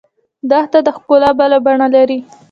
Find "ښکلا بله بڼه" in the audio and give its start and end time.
0.97-1.87